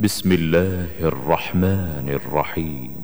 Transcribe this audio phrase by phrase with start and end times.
[0.00, 2.94] بسم الله الرحمن الرحيم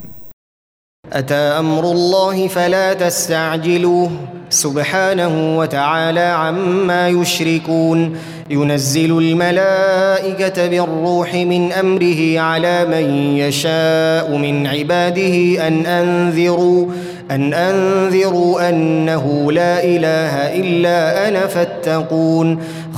[1.13, 4.11] أتى أمر الله فلا تستعجلوه
[4.51, 8.17] سبحانه وتعالى عما يشركون
[8.51, 16.91] ينزل الملائكة بالروح من أمره على من يشاء من عباده أن أنذروا
[17.31, 20.27] أن أنذروا أنه لا إله
[20.57, 22.59] إلا أنا فاتقون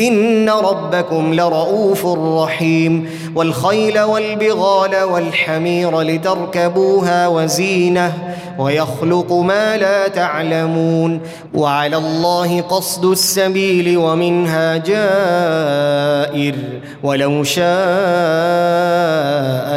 [0.00, 2.06] ان ربكم لرؤوف
[2.42, 8.12] رحيم والخيل والبغال والحمير لتركبوها وزينه
[8.58, 11.20] ويخلق ما لا تعلمون
[11.54, 16.54] وعلى الله قصد السبيل ومنها جائر
[17.02, 17.66] ولو شاء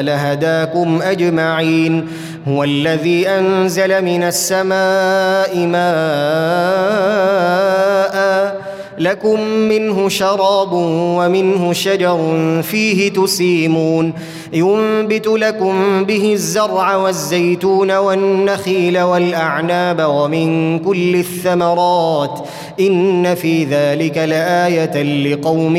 [0.01, 2.07] لهداكم اجمعين
[2.47, 8.48] هو الذي انزل من السماء ماء
[8.99, 12.19] لكم منه شراب ومنه شجر
[12.63, 14.13] فيه تسيمون
[14.53, 22.39] ينبت لكم به الزرع والزيتون والنخيل والاعناب ومن كل الثمرات
[22.79, 25.03] ان في ذلك لايه
[25.33, 25.75] لقوم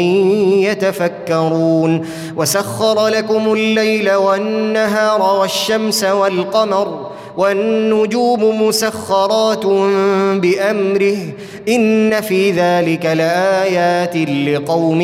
[0.66, 9.66] يتفكرون وسخر لكم الليل والنهار والشمس والقمر والنجوم مسخرات
[10.40, 11.16] بامره
[11.68, 15.00] ان في ذلك لايات لقوم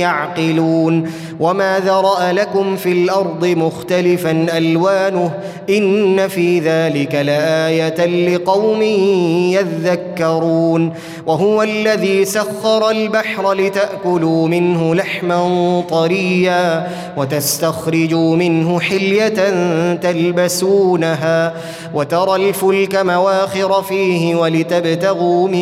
[0.00, 5.30] يعقلون وما ذرا لكم في الارض مختلفا الوانه
[5.70, 8.06] ان في ذلك لايه
[8.36, 8.82] لقوم
[10.12, 10.92] يذكرون
[11.26, 19.32] وهو الذي سخر البحر لتاكلوا منه لحما طريا وتستخرجوا منه حليه
[19.94, 21.54] تلبسونها
[21.94, 25.61] وترى الفلك مواخر فيه ولتبتغوا من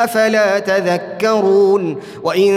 [0.00, 2.52] افلا تذكرون وان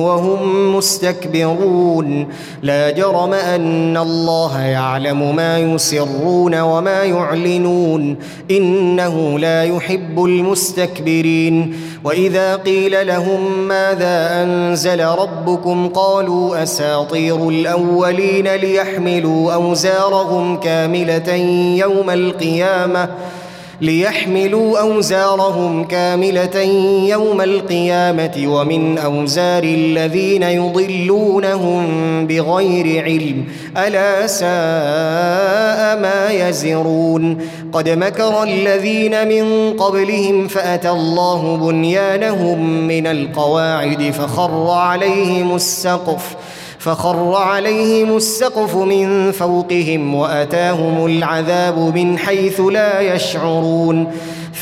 [0.05, 2.27] وهم مستكبرون
[2.63, 8.15] لا جرم أن الله يعلم ما يسرون وما يعلنون
[8.51, 20.57] إنه لا يحب المستكبرين وإذا قيل لهم ماذا أنزل ربكم قالوا أساطير الأولين ليحملوا أوزارهم
[20.59, 21.33] كاملة
[21.77, 23.09] يوم القيامة
[23.81, 26.61] ليحملوا اوزارهم كامله
[27.09, 31.83] يوم القيامه ومن اوزار الذين يضلونهم
[32.27, 33.45] بغير علم
[33.77, 37.37] الا ساء ما يزرون
[37.73, 46.35] قد مكر الذين من قبلهم فاتى الله بنيانهم من القواعد فخر عليهم السقف
[46.79, 54.11] فخر عليهم السقف من فوقهم واتاهم العذاب من حيث لا يشعرون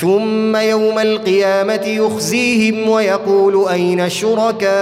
[0.02, 4.74] ثم يوم القيامه يخزيهم ويقول اين شركائي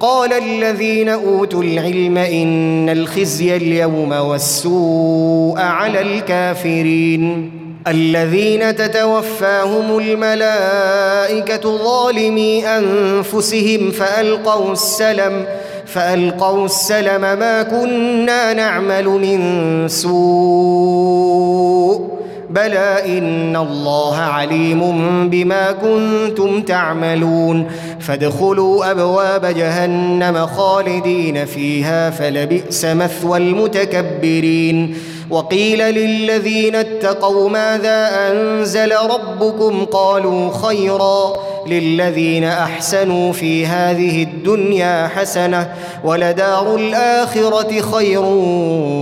[0.00, 13.90] قال الذين اوتوا العلم ان الخزي اليوم والسوء على الكافرين الذين تتوفاهم الملائكة ظالمي أنفسهم
[13.90, 15.44] فألقوا السلم
[15.86, 22.08] فألقوا السلم ما كنا نعمل من سوء
[22.50, 24.82] بلى إن الله عليم
[25.30, 27.66] بما كنتم تعملون
[28.00, 34.94] فادخلوا أبواب جهنم خالدين فيها فلبئس مثوى المتكبرين
[35.30, 41.32] وقيل للذين اتقوا ماذا انزل ربكم قالوا خيرا
[41.66, 45.72] للذين احسنوا في هذه الدنيا حسنه
[46.04, 48.20] ولدار الاخره خير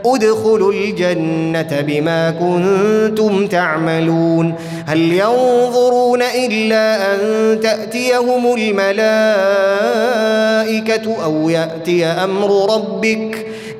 [0.05, 4.53] ادخلوا الجنة بما كنتم تعملون
[4.87, 7.19] هل ينظرون إلا أن
[7.59, 13.52] تأتيهم الملائكة أو يأتي أمر ربك ۖ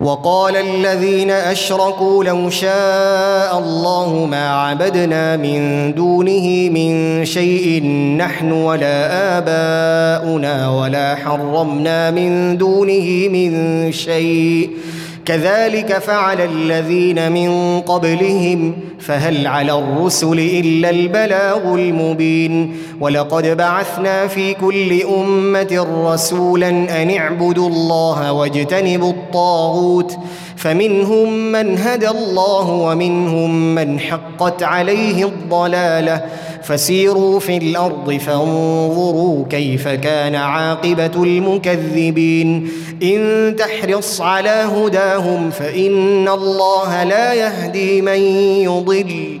[0.00, 7.84] وقال الذين اشركوا لو شاء الله ما عبدنا من دونه من شيء
[8.18, 14.70] نحن ولا اباؤنا ولا حرمنا من دونه من شيء
[15.26, 25.02] كذلك فعل الذين من قبلهم فهل على الرسل الا البلاغ المبين ولقد بعثنا في كل
[25.16, 30.16] امه رسولا ان اعبدوا الله واجتنبوا الطاغوت
[30.56, 36.24] فمنهم من هدى الله ومنهم من حقت عليه الضلاله
[36.62, 42.68] فسيروا في الارض فانظروا كيف كان عاقبه المكذبين
[43.02, 48.18] ان تحرص على هداهم فان الله لا يهدي من
[48.62, 49.40] يضل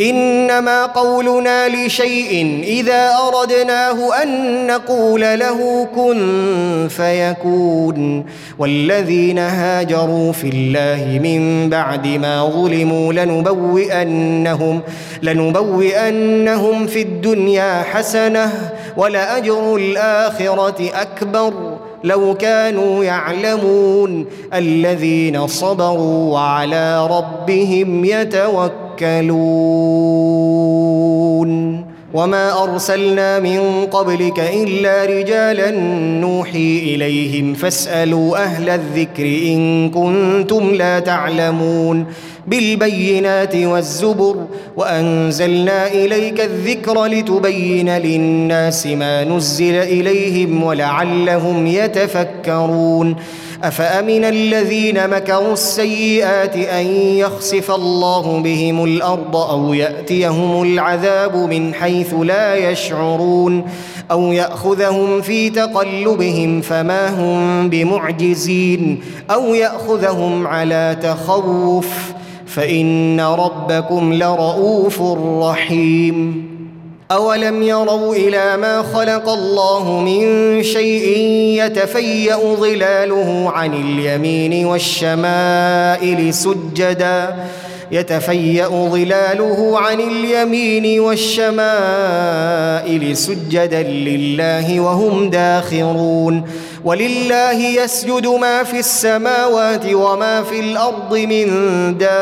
[0.00, 8.26] انما قولنا لشيء اذا اردناه ان نقول له كن فيكون
[8.58, 14.80] والذين هاجروا في الله من بعد ما ظلموا لنبوئنهم
[15.22, 18.52] لنبوئنهم في الدنيا حسنه
[18.96, 21.52] ولاجر الاخره اكبر
[22.04, 33.60] لو كانوا يعلمون الذين صبروا وعلى ربهم يتوكلون يتوكلون وما ارسلنا من
[33.90, 35.70] قبلك الا رجالا
[36.20, 42.04] نوحي اليهم فاسالوا اهل الذكر ان كنتم لا تعلمون
[42.48, 44.36] بالبينات والزبر
[44.76, 53.16] وانزلنا اليك الذكر لتبين للناس ما نزل اليهم ولعلهم يتفكرون
[53.62, 62.56] افامن الذين مكروا السيئات ان يخسف الله بهم الارض او ياتيهم العذاب من حيث لا
[62.70, 63.64] يشعرون
[64.10, 71.88] او ياخذهم في تقلبهم فما هم بمعجزين او ياخذهم على تخوف
[72.46, 75.02] فان ربكم لرؤوف
[75.44, 76.55] رحيم
[77.12, 81.18] أولم يروا إلى ما خلق الله من شيء
[81.62, 87.36] يتفيأ ظلاله عن اليمين والشمائل سجدا
[87.92, 96.42] يتفيأ ظلاله عن اليمين والشمائل سجدا لله وهم داخرون
[96.86, 101.46] ولله يسجد ما في السماوات وما في الارض من
[101.98, 102.16] دابه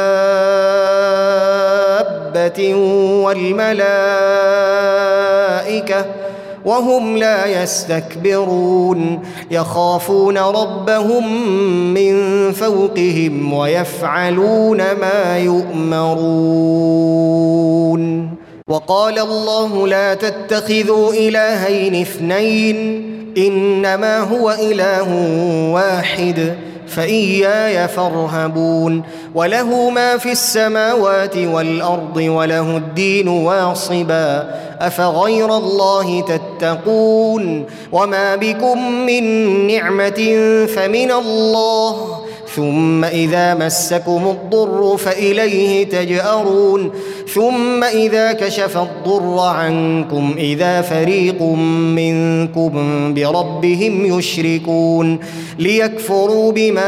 [3.24, 6.04] والملائكه
[6.64, 11.24] وهم لا يستكبرون يخافون ربهم
[11.94, 18.30] من فوقهم ويفعلون ما يؤمرون
[18.68, 25.08] وقال الله لا تتخذوا الهين اثنين انما هو اله
[25.74, 26.54] واحد
[26.88, 29.02] فاياي فارهبون
[29.34, 34.50] وله ما في السماوات والارض وله الدين واصبا
[34.80, 40.28] افغير الله تتقون وما بكم من نعمه
[40.76, 42.23] فمن الله
[42.56, 46.90] ثم اذا مسكم الضر فاليه تجارون
[47.34, 51.42] ثم اذا كشف الضر عنكم اذا فريق
[51.92, 52.72] منكم
[53.14, 55.18] بربهم يشركون
[55.58, 56.82] ليكفروا بما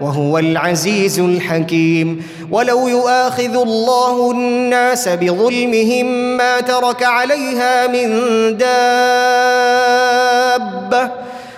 [0.00, 8.08] وهو العزيز الحكيم ولو يؤاخذ الله الناس بظلمهم ما ترك عليها من
[10.88, 11.10] دابه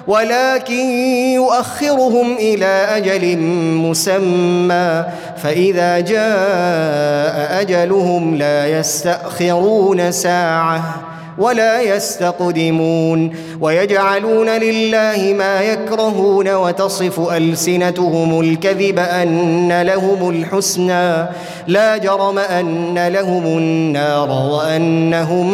[0.06, 0.88] ولكن
[1.34, 3.38] يؤخرهم الى اجل
[3.76, 5.04] مسمى
[5.42, 18.99] فاذا جاء اجلهم لا يستاخرون ساعه ولا يستقدمون ويجعلون لله ما يكرهون وتصف السنتهم الكذب
[18.99, 21.29] ان لهم الحسنى
[21.67, 25.49] لا جرم ان لهم النار وانهم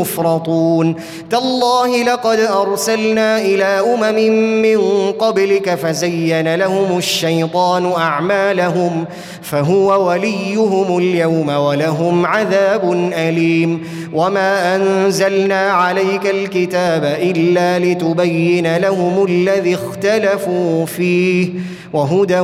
[0.00, 0.94] مفرطون
[1.30, 4.14] تالله لقد ارسلنا الى امم
[4.62, 9.04] من قبلك فزين لهم الشيطان اعمالهم
[9.42, 13.82] فهو وليهم اليوم ولهم عذاب اليم
[14.16, 21.48] وما انزلنا عليك الكتاب الا لتبين لهم الذي اختلفوا فيه
[21.92, 22.40] وهدى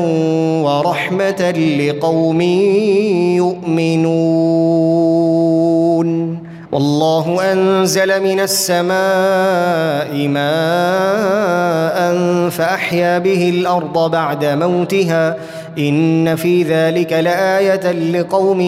[0.65, 1.51] ورحمه
[1.89, 2.41] لقوم
[3.37, 4.03] يؤمنون
[6.73, 11.93] والله انزل من السماء ماء
[12.51, 15.37] فاحيا به الارض بعد موتها
[15.79, 18.61] ان في ذلك لايه لقوم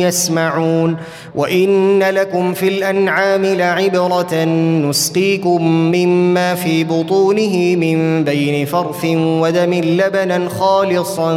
[0.00, 0.96] يسمعون
[1.34, 4.44] وان لكم في الانعام لعبره
[4.88, 11.32] نسقيكم مما في بطونه من بين فرث ودم لبنا خالصا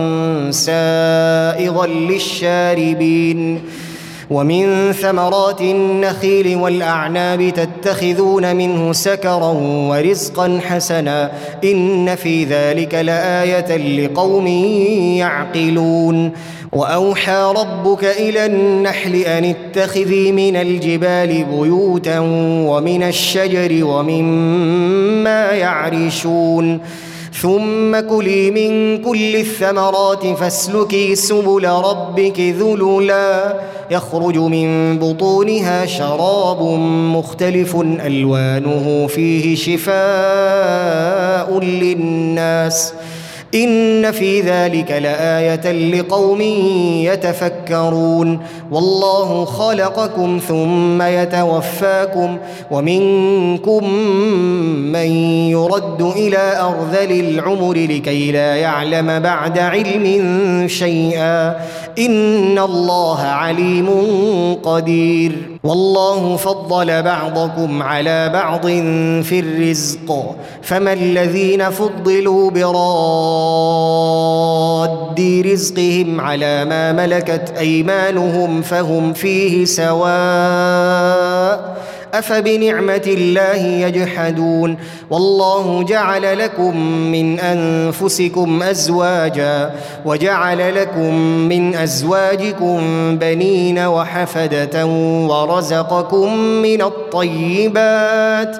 [0.51, 3.61] سائغا للشاربين
[4.29, 7.49] ومن ثمرات النخيل والاعناب
[7.81, 9.51] تتخذون منه سكرا
[9.89, 11.31] ورزقا حسنا
[11.63, 14.47] ان في ذلك لايه لقوم
[15.17, 16.31] يعقلون
[16.71, 22.19] واوحى ربك الى النحل ان اتخذي من الجبال بيوتا
[22.67, 26.79] ومن الشجر ومما يعرشون
[27.45, 33.59] ثم كلي من كل الثمرات فاسلكي سبل ربك ذللا
[33.91, 36.61] يخرج من بطونها شراب
[37.17, 42.93] مختلف الوانه فيه شفاء للناس
[43.55, 46.41] ان في ذلك لايه لقوم
[47.03, 48.39] يتفكرون
[48.71, 52.37] والله خلقكم ثم يتوفاكم
[52.71, 53.89] ومنكم
[54.93, 55.11] من
[55.49, 60.13] يرد الى ارذل العمر لكي لا يعلم بعد علم
[60.67, 61.49] شيئا
[61.99, 63.89] ان الله عليم
[64.63, 65.31] قدير
[65.63, 68.65] والله فضل بعضكم على بعض
[69.23, 81.75] في الرزق فما الذين فضلوا براد بصاد رزقهم على ما ملكت ايمانهم فهم فيه سواء
[82.13, 84.77] افبنعمه الله يجحدون
[85.09, 86.77] والله جعل لكم
[87.11, 89.71] من انفسكم ازواجا
[90.05, 92.79] وجعل لكم من ازواجكم
[93.17, 94.85] بنين وحفده
[95.27, 98.57] ورزقكم من الطيبات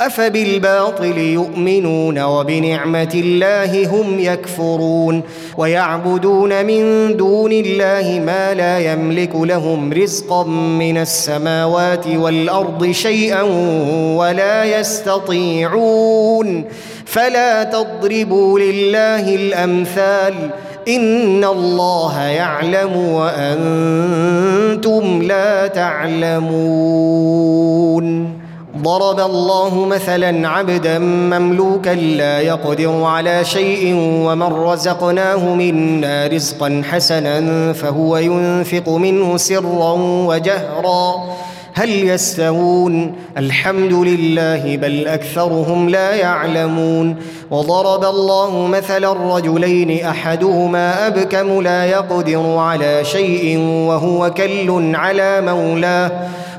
[0.00, 5.22] افبالباطل يؤمنون وبنعمه الله هم يكفرون
[5.58, 13.42] ويعبدون من دون الله ما لا يملك لهم رزقا من السماوات والارض شيئا
[14.18, 16.64] ولا يستطيعون
[17.04, 20.34] فلا تضربوا لله الامثال
[20.88, 28.35] ان الله يعلم وانتم لا تعلمون
[28.82, 38.16] ضرب الله مثلا عبدا مملوكا لا يقدر على شيء ومن رزقناه منا رزقا حسنا فهو
[38.16, 39.92] ينفق منه سرا
[40.26, 41.24] وجهرا
[41.74, 47.16] هل يستوون الحمد لله بل اكثرهم لا يعلمون
[47.50, 56.10] وضرب الله مثلا الرجلين احدهما ابكم لا يقدر على شيء وهو كل على مولاه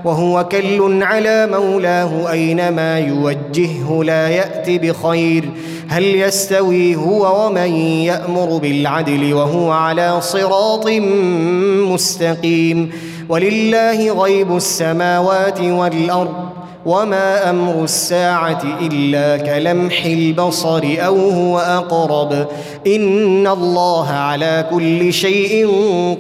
[0.06, 5.50] وهو كل على مولاه أينما يوجهه لا يات بخير
[5.88, 10.88] هل يستوي هو ومن يأمر بالعدل وهو على صراط
[11.82, 12.90] مستقيم
[13.30, 16.57] ولله غيب السماوات والأرض
[16.88, 22.48] وما امر الساعه الا كلمح البصر او هو اقرب
[22.88, 25.68] ان الله على كل شيء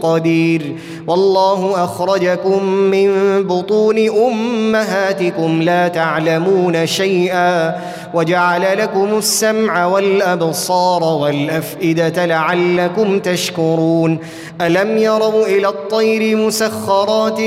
[0.03, 0.61] قدير
[1.07, 3.11] والله اخرجكم من
[3.43, 3.95] بطون
[4.31, 7.75] امهاتكم لا تعلمون شيئا
[8.17, 14.17] وجعل لكم السمع والابصار والافئده لعلكم تشكرون
[14.61, 17.37] الم يروا الى الطير مسخرات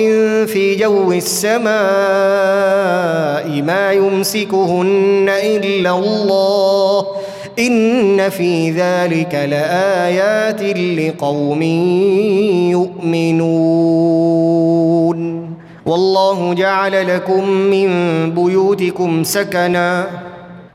[0.50, 7.06] في جو السماء ما يمسكهن الا الله
[7.58, 11.62] ان في ذلك لايات لقوم
[12.82, 15.50] يؤمنون
[15.86, 17.88] والله جعل لكم من
[18.34, 20.06] بيوتكم سكنا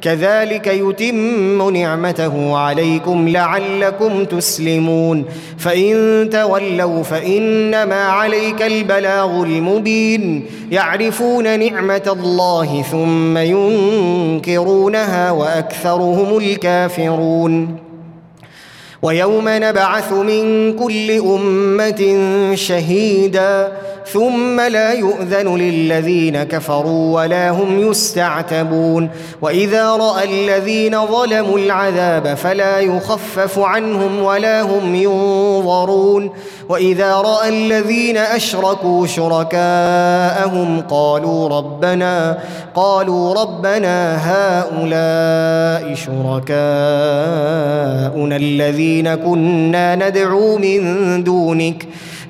[0.00, 5.24] كذلك يتم نعمته عليكم لعلكم تسلمون
[5.58, 17.76] فان تولوا فانما عليك البلاغ المبين يعرفون نعمه الله ثم ينكرونها واكثرهم الكافرون
[19.02, 22.20] ويوم نبعث من كل امه
[22.54, 23.72] شهيدا
[24.12, 29.10] ثم لا يؤذن للذين كفروا ولا هم يستعتبون
[29.42, 36.30] واذا راى الذين ظلموا العذاب فلا يخفف عنهم ولا هم ينظرون
[36.68, 42.38] واذا راى الذين اشركوا شركاءهم قالوا ربنا
[42.74, 51.86] قالوا ربنا هؤلاء شركاؤنا الذين كنا ندعو من دونك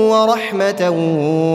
[0.10, 0.94] ورحمة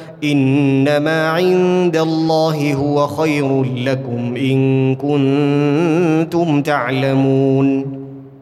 [0.23, 8.01] انما عند الله هو خير لكم ان كنتم تعلمون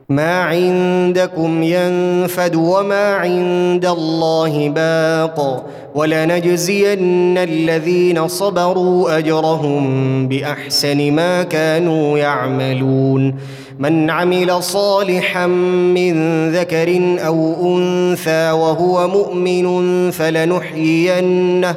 [0.09, 5.65] ما عندكم ينفد وما عند الله باق
[5.95, 9.83] ولنجزين الذين صبروا اجرهم
[10.27, 13.33] باحسن ما كانوا يعملون
[13.79, 16.15] من عمل صالحا من
[16.51, 21.75] ذكر او انثى وهو مؤمن فلنحيينه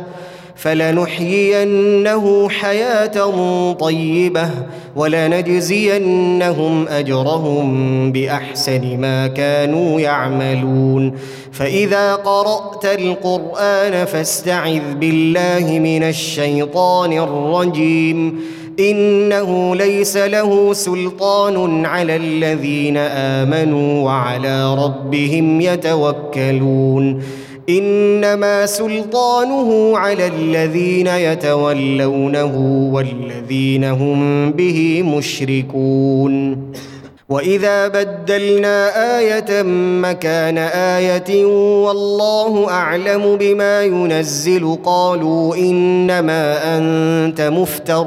[0.57, 4.51] فلنحيينه حياه طيبه
[4.97, 11.19] ولنجزينهم اجرهم باحسن ما كانوا يعملون
[11.53, 18.39] فاذا قرات القران فاستعذ بالله من الشيطان الرجيم
[18.81, 27.23] انه ليس له سلطان على الذين امنوا وعلى ربهم يتوكلون
[27.69, 32.59] انما سلطانه على الذين يتولونه
[32.95, 36.57] والذين هم به مشركون
[37.29, 39.63] واذا بدلنا ايه
[40.03, 41.45] مكان ايه
[41.85, 48.07] والله اعلم بما ينزل قالوا انما انت مفتر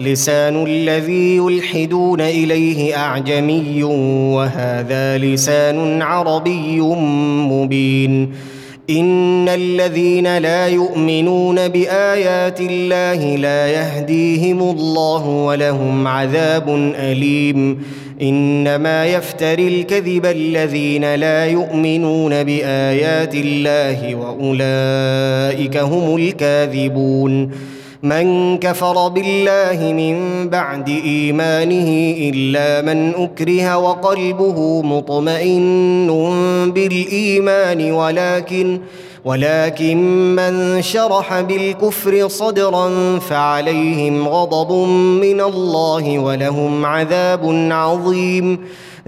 [0.00, 3.82] لسان الذي يلحدون اليه اعجمي
[4.34, 6.80] وهذا لسان عربي
[7.50, 8.32] مبين
[8.90, 17.82] ان الذين لا يؤمنون بايات الله لا يهديهم الله ولهم عذاب اليم
[18.22, 27.50] انما يفتري الكذب الذين لا يؤمنون بايات الله واولئك هم الكاذبون
[28.02, 36.06] من كفر بالله من بعد ايمانه الا من اكره وقلبه مطمئن
[36.74, 38.80] بالايمان ولكن
[39.24, 39.96] ولكن
[40.36, 44.72] من شرح بالكفر صدرا فعليهم غضب
[45.22, 48.58] من الله ولهم عذاب عظيم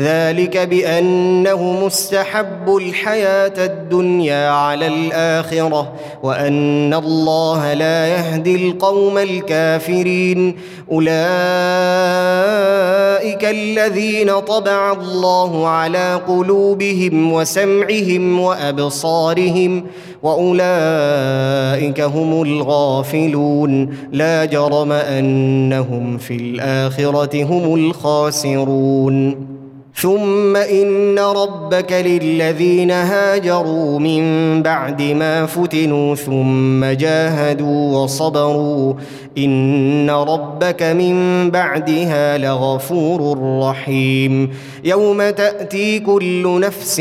[0.03, 10.57] ذلك بانهم استحبوا الحياه الدنيا على الاخره وان الله لا يهدي القوم الكافرين
[10.93, 19.85] اولئك الذين طبع الله على قلوبهم وسمعهم وابصارهم
[20.23, 29.52] واولئك هم الغافلون لا جرم انهم في الاخره هم الخاسرون
[29.97, 34.23] ثم ان ربك للذين هاجروا من
[34.63, 38.95] بعد ما فتنوا ثم جاهدوا وصبروا
[39.39, 43.39] ان ربك من بعدها لغفور
[43.71, 44.51] رحيم
[44.85, 46.97] يوم تاتي كل نفس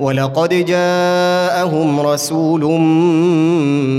[0.00, 2.62] ولقد جاءهم رسول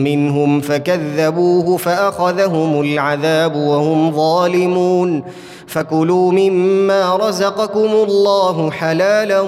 [0.03, 5.23] منهم فكذبوه فاخذهم العذاب وهم ظالمون
[5.67, 9.43] فكلوا مما رزقكم الله حلالا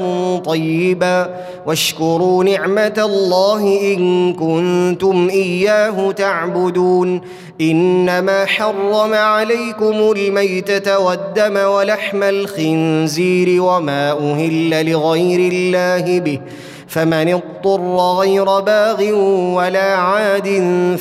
[0.45, 7.21] طيبا واشكروا نعمه الله ان كنتم اياه تعبدون
[7.61, 16.39] انما حرم عليكم الميته والدم ولحم الخنزير وما اهل لغير الله به
[16.87, 19.09] فمن اضطر غير باغ
[19.57, 20.47] ولا عاد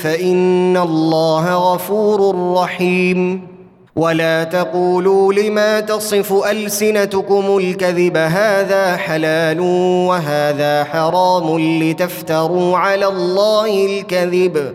[0.02, 3.56] فان الله غفور رحيم
[3.96, 9.61] ولا تقولوا لما تصف السنتكم الكذب هذا حلال
[10.09, 14.74] وهذا حرام لتفتروا على الله الكذب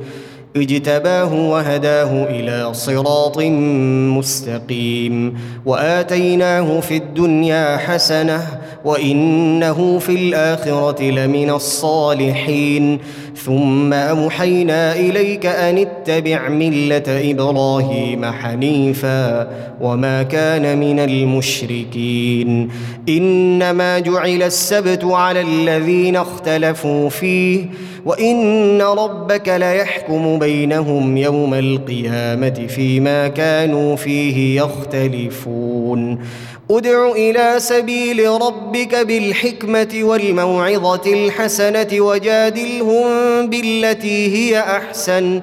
[0.56, 3.38] اجتباه وهداه الى صراط
[4.18, 8.42] مستقيم واتيناه في الدنيا حسنه
[8.84, 12.98] وانه في الاخره لمن الصالحين
[13.44, 19.48] ثم اوحينا اليك ان اتبع مله ابراهيم حنيفا
[19.80, 22.68] وما كان من المشركين
[23.08, 27.64] انما جعل السبت على الذين اختلفوا فيه
[28.04, 36.18] وان ربك ليحكم بينهم يوم القيامه فيما كانوا فيه يختلفون
[36.70, 45.40] ادع الى سبيل ربك بالحكمه والموعظه الحسنه وجادلهم بالتي هي احسن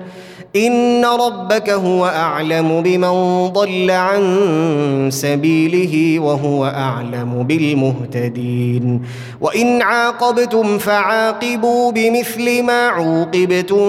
[0.55, 9.01] ان ربك هو اعلم بمن ضل عن سبيله وهو اعلم بالمهتدين
[9.41, 13.87] وان عاقبتم فعاقبوا بمثل ما عوقبتم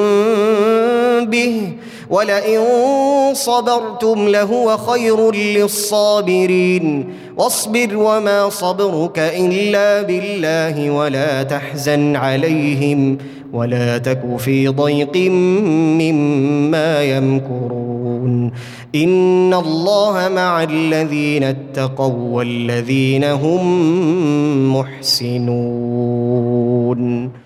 [1.30, 1.72] به
[2.10, 2.60] ولئن
[3.32, 13.18] صبرتم لهو خير للصابرين واصبر وما صبرك الا بالله ولا تحزن عليهم
[13.54, 15.16] ولا تك في ضيق
[16.00, 18.50] مما يمكرون
[18.94, 23.86] ان الله مع الذين اتقوا والذين هم
[24.76, 27.43] محسنون